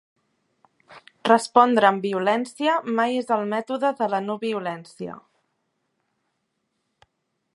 [1.29, 5.21] Respondre amb violència mai és el mètode de la no-violència.